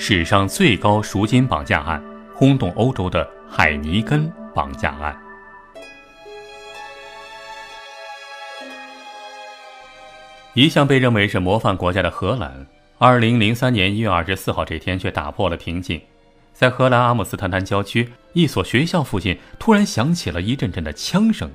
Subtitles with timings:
[0.00, 2.00] 史上最高赎金绑架案，
[2.32, 5.20] 轰动欧洲的海尼根绑架案。
[10.54, 12.64] 一向被认为是模范国家的荷兰，
[12.98, 16.00] 二零零三年一月二十四号这天却打破了平静，
[16.52, 21.50] 在荷兰阿姆斯特丹郊区一所学校附近，突然响起了一阵阵的枪声。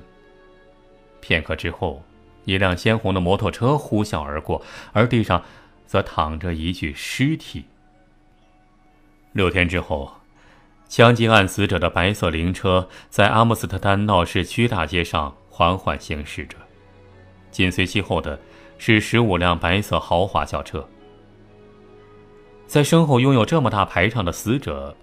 [1.22, 2.04] 片刻之后，
[2.44, 5.42] 一辆鲜红的摩托车呼啸而过，而地上
[5.86, 7.64] 则躺着一具尸体。
[9.34, 10.10] 六天之后，
[10.88, 16.56] 枪击案死者的白色灵车在阿姆斯特丹闹市区大街上缓缓行驶着，
[17.50, 18.38] 紧随其后的
[18.78, 20.88] 是十五辆白色豪华轿车。
[22.68, 24.96] 在身后拥有这么大排场的死者，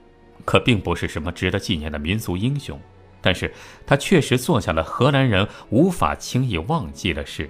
[0.46, 2.80] 可并不是什么值得纪念的民族英雄。
[3.20, 3.54] 但是
[3.86, 7.50] 他确实做下了荷兰人无法轻易忘记的事。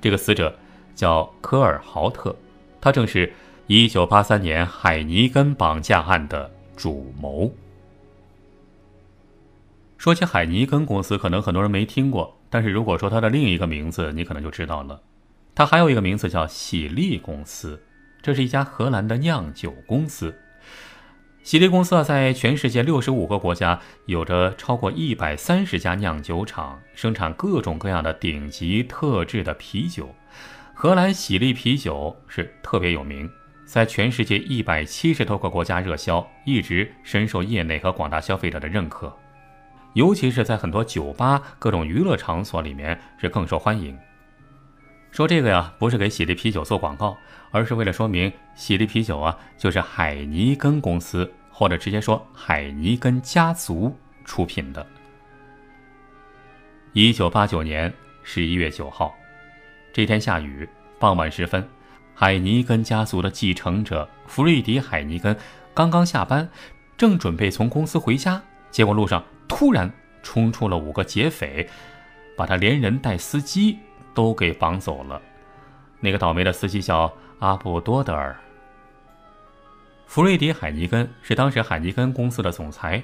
[0.00, 0.56] 这个死者
[0.94, 2.34] 叫科尔豪特，
[2.80, 3.30] 他正是
[3.72, 7.50] 1983年海尼根绑架案的主谋。
[9.96, 15.00] 说起海尼根公司，可能很多人没听过，但是如果说它的另一个名字，你可能就知道了。
[15.54, 17.82] 它还有一个名字叫喜力公司，
[18.20, 20.38] 这是一家荷兰的酿酒公司。
[21.42, 30.14] 喜力公司啊，在全世界六十五个国家有着超过一百三十家酿酒厂，生产各种各样的顶级特制的啤酒。
[30.74, 33.30] 荷兰喜力啤酒是特别有名，
[33.64, 39.16] 在全世界一百七十多个国家热销，一直深受业内和广大消费者的认可。
[39.94, 43.98] 尤其是在很多酒吧、各种娱乐场所里面是更受欢迎。
[45.10, 47.16] 说这个呀，不是给喜力啤酒做广告。
[47.54, 54.86] 而是为了说明，喜力啤酒啊，就是海尼根公司，或者直接说海尼根家族出品的。
[56.94, 59.14] 一九八九年十一月九号，
[59.92, 60.66] 这天下雨，
[60.98, 61.62] 傍晚时分，
[62.22, 65.36] 海尼根家族的继承者弗瑞迪·海尼根
[65.74, 66.48] 刚刚下班，
[66.96, 71.68] 正准备从公司回家，结果路上突然冲出了五个劫匪，
[72.36, 73.76] 把他连人带司机
[74.14, 75.20] 都给绑走了。
[75.98, 77.12] 那个倒霉的司机叫。
[77.40, 78.38] 阿布多德尔·
[80.06, 83.02] 弗瑞迪·海尼根是当时海尼根公司的总裁，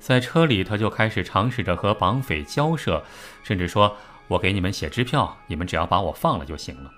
[0.00, 3.00] 在车里他就开始尝试着和绑匪交涉，
[3.44, 6.90] 甚至说：“我给你们写支票，你们只要把我放了就行了。”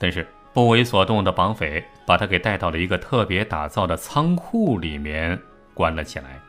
[0.00, 5.38] 但是不为所动的绑匪把他给带到了一个特别打造的仓库里面
[5.74, 6.40] 关了起来。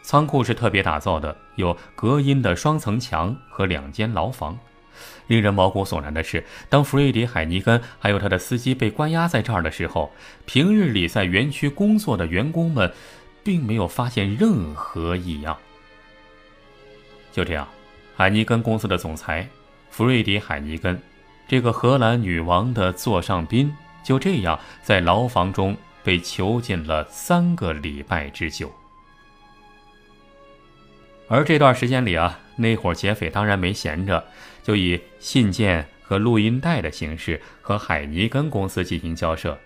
[0.00, 4.58] 仓库是特别打造的，有隔音的双层墙和两间牢房。
[5.26, 10.10] 令人毛骨悚然的是，当弗瑞迪·海尼根还有他的司机被关押在这儿的时候，
[10.46, 12.90] 平日里在园区工作的员工们，
[13.44, 15.54] 并没有发现任何异样。
[17.30, 17.68] 就这样，
[18.16, 19.46] 海尼根公司的总裁
[19.90, 20.98] 弗瑞迪·海尼根，
[21.48, 28.70] 这个荷兰女王的座上宾，就这样在牢房中被囚禁了三个礼拜之久。
[31.26, 34.22] 而这段时间里啊，那伙劫匪当然没闲着，
[34.62, 39.58] 就以信件和录音带的形式和海尼根公司进行交涉。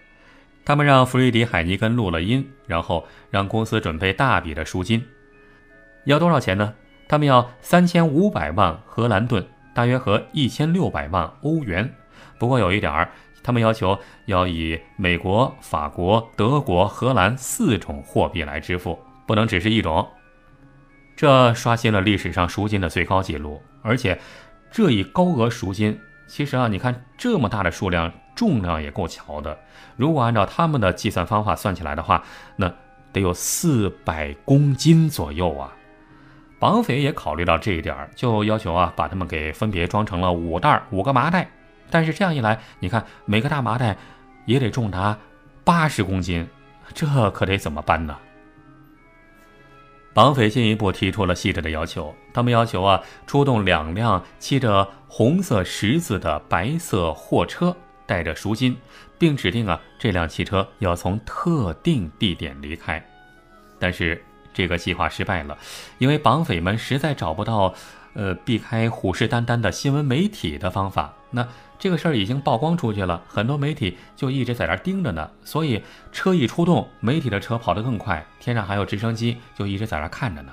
[0.65, 5.05] 他们让弗瑞迪·海尼根录了音，然后让公司准备大笔的赎金。
[6.05, 6.75] 要多少钱呢？
[7.09, 9.45] 他们要三千五百万荷兰盾，
[9.75, 11.93] 大约合一千六百万欧元。
[12.39, 13.09] 不过有一点儿，
[13.43, 20.09] 他们要求要以美国、法国、德国、荷兰四种货币来支付，不能只是一种。
[21.15, 24.19] 这刷新了历史上赎金的最高纪录，而且
[24.71, 29.57] 这一高额赎金，其实啊，你看这么大的数量，重量也够瞧的。
[29.97, 32.25] 如果按照他们的计算方法算起来的话，
[32.57, 32.73] 那
[33.13, 35.73] 得有四百公斤左右啊。
[36.63, 41.51] 绑匪也考虑到这一点，就要求啊，把他们给分别装成了五袋五个麻袋。
[41.91, 43.97] 但是这样一来，你看每个大麻袋
[44.47, 45.19] 也得重达
[45.65, 46.47] 八十公斤，
[46.95, 48.17] 这可得怎么搬呢？
[50.15, 58.77] 绑匪进一步提出了细致的要求，他们要求啊，出动两辆漆着红色十字的白色货车，带着赎金，
[59.19, 63.05] 并指定啊，这辆汽车要从特定地点离开。
[63.81, 65.57] 但是这个计划失败了，
[65.99, 67.75] 因为绑匪们实在找不到，
[68.15, 71.15] 呃，避开虎视眈眈的新闻媒体的方法。
[71.31, 71.47] 那。
[71.83, 75.29] 这个事儿已经曝光出去了，很多媒体就一直在那盯着呢。
[75.43, 75.83] 所以
[76.13, 80.53] 车一出动，媒体的车跑得更快，天上还有直升机，就一直在那看着呢。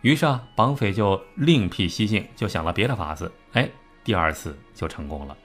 [0.00, 3.30] 于是啊，绑匪就另辟蹊径，就想了别的法子。
[3.52, 3.68] 哎，
[4.02, 5.36] 第二次就成功了。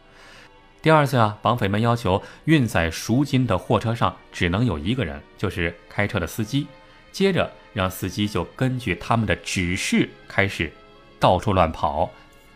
[0.82, 6.68] 第二次啊，绑匪们要求运载赎金的货车上只能有一个人，就是开车的司机。
[7.12, 10.72] 接着让司机就根据他们的指示开始
[11.20, 12.10] 到处乱跑。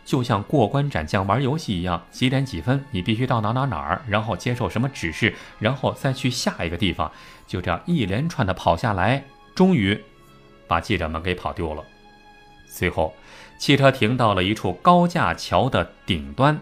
[0.04, 7.10] 就像过关斩将玩游戏一样，几点几分你必须到哪哪哪儿，然后接受什么指示，然后再去下一个地方，
[7.44, 10.00] 就这样一连串的跑下来，终于
[10.68, 11.82] 把记者们给跑丢了。
[12.68, 13.16] 随后，
[13.58, 16.56] 汽车停到了一处高架桥的顶端，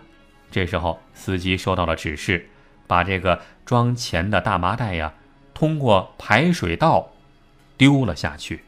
[0.50, 2.48] 这时候司机收到了指示，
[2.86, 5.12] 把这个装钱的大麻袋呀，
[5.52, 7.10] 通过排水道
[7.76, 8.64] 丢了下去。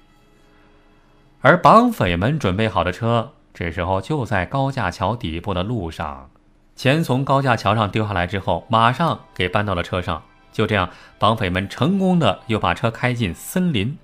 [1.40, 3.32] 而绑匪们准备好的车。
[3.54, 6.28] 这时候就在高架桥底部的路上，
[6.74, 10.22] 钱从高架桥上丢下来之后，马上给搬到了车上。
[10.52, 13.96] 就这样，绑匪们成功的又把车开进森林。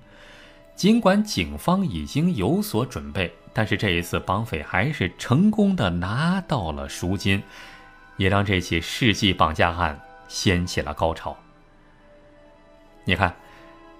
[0.75, 7.43] 尽管警方已经有所准备，但是这一次绑匪还是成功的拿到了赎金，
[8.17, 11.37] 也让这起世纪绑架案掀起了高潮。
[13.05, 13.35] 你看，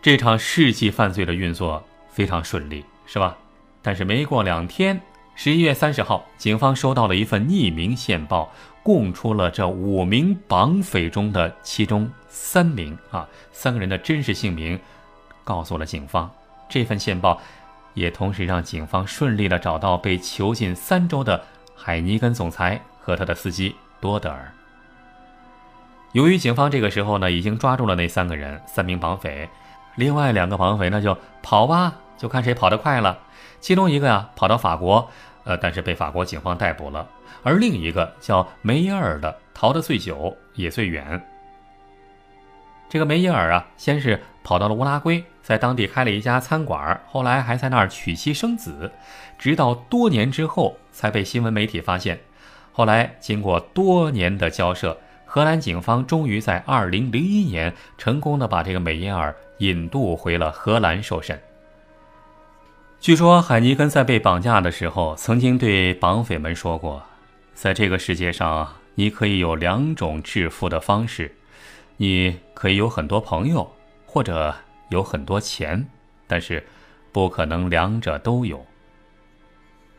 [0.04, 3.38] 这场世纪犯罪的运作非常顺利，是吧？
[3.82, 5.00] 但是没过两天。
[5.34, 8.52] 十一月三十号，警方收到了一份匿名线报，
[8.84, 14.78] 供出了这五名绑匪中的其中三名啊三个人的真实姓名，
[15.46, 16.30] 告诉了警方。
[16.68, 17.40] 这份线报
[17.94, 21.42] 也同时让警方顺利的找到被囚禁三周的
[21.78, 24.52] 海尼根总裁和他的司机多德尔。
[26.12, 29.50] 由于警方这个时候呢已经抓住了那三个人，三名绑匪，
[29.96, 33.20] 另外两个绑匪那就跑吧，就看谁跑得快了。
[33.60, 35.10] 其中一个呀跑到法国，
[35.44, 37.06] 呃，但是被法国警方逮捕了；
[37.44, 41.22] 而另一个叫梅耶尔的逃得最久也最远。
[42.90, 48.92] 这个梅耶尔啊，先是跑到了乌拉圭，在当地开了一家餐馆，后来还在那儿娶妻生子，
[49.38, 52.20] 直到多年之后才被新闻媒体发现。
[52.72, 61.42] 后来经过多年的交涉，荷兰警方终于在2001年成功的把这个梅耶尔引渡回了荷兰受审。
[63.00, 67.04] 据说海尼根在被绑架的时候，曾经对绑匪们说过
[67.54, 71.36] ：“在这个世界上，你可以有两种致富的方式，
[71.98, 74.56] 你可以有很多朋友，或者
[74.90, 75.86] 有很多钱，
[76.28, 76.66] 但是
[77.12, 78.66] 不可能两者都有。”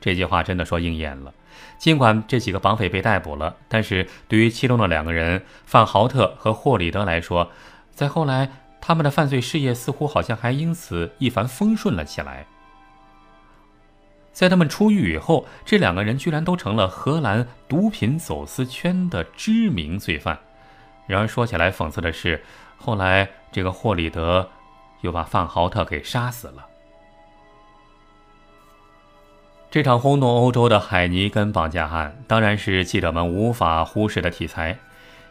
[0.01, 1.33] 这句话真的说应验了。
[1.79, 7.51] 尽管这几个绑匪被逮捕了，但是对于其中的两个人范豪特和霍里德来说，
[7.91, 8.51] 在后来
[8.87, 12.45] 他们的犯罪事业似乎好像还因此一帆风顺了起来。
[14.31, 20.39] 在他们出狱以后，这两个人居然都成了荷兰毒品走私圈的知名罪犯。
[21.07, 22.45] 然而说起来讽刺的是，
[22.77, 24.47] 后来这个霍里德
[25.01, 26.67] 又把范豪特给杀死了。
[29.71, 34.79] 这场轰动欧洲的海尼根绑架案，当然是记者们无法忽视的题材。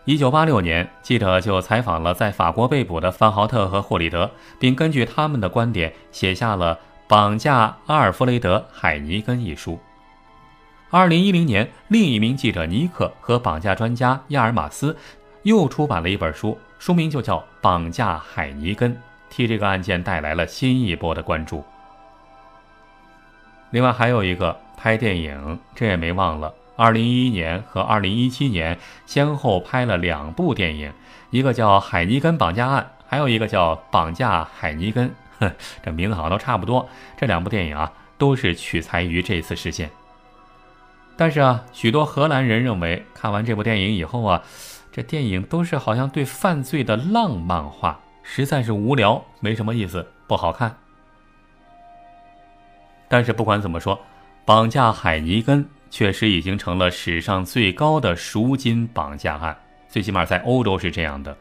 [0.06, 4.30] 一九八六年，记者就采访了在法国被捕的范豪特和霍里德，
[4.60, 6.80] 并根据他们的观点写下了。
[7.06, 9.78] 绑架阿尔弗雷德·海尼根一书。
[10.90, 14.98] 二零一零年，另一名记者尼克和绑架专家亚尔马斯
[15.44, 18.96] 又出版了一本书，书名就叫《绑架海尼根》，
[19.30, 21.64] 替这个案件带来了新一波的关注。
[23.70, 26.52] 另外还有一个拍电影，这也没忘了。
[26.76, 30.92] 二零一一年和二零一七年先后拍了两部电影，
[31.30, 35.10] 一个叫《海尼根绑架案》，还有一个叫《绑架海尼根》。
[35.84, 36.88] 这名字好像都差不多。
[37.18, 39.90] 这两部电影啊，都是取材于这次事件。
[41.16, 44.42] 但是啊，许多荷兰人认为，看完这部电影以后啊，
[44.92, 50.78] 这电影都是好像对犯罪的浪漫化，实在是无聊，没什么意思，不好看。
[53.08, 54.00] 但是不管怎么说，
[54.46, 59.56] 绑架海尼根确实已经成了史上最高的赎金绑架案，
[59.88, 61.38] 最起码在欧洲是这样的。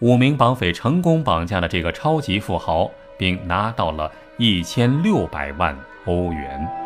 [0.00, 2.90] 五名绑匪成功绑架了这个超级富豪。
[3.18, 5.74] 并拿到了一千六百万
[6.04, 6.85] 欧元。